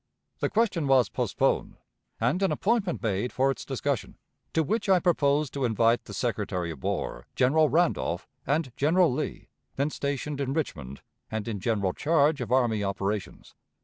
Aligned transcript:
The 0.39 0.49
question 0.49 0.87
was 0.87 1.09
postponed, 1.09 1.77
and 2.19 2.41
an 2.41 2.51
appointment 2.51 3.03
made 3.03 3.31
for 3.31 3.51
its 3.51 3.63
discussion, 3.63 4.17
to 4.51 4.63
which 4.63 4.89
I 4.89 4.97
proposed 4.99 5.53
to 5.53 5.63
invite 5.63 6.05
the 6.05 6.13
Secretary 6.15 6.71
of 6.71 6.81
War, 6.81 7.27
General 7.35 7.69
Randolph, 7.69 8.27
and 8.47 8.71
General 8.75 9.13
Lee, 9.13 9.49
then 9.75 9.91
stationed 9.91 10.41
in 10.41 10.53
Richmond, 10.53 11.03
and 11.29 11.47
in 11.47 11.59
general 11.59 11.93
charge 11.93 12.41
of 12.41 12.51
army 12.51 12.83
operations. 12.83 13.53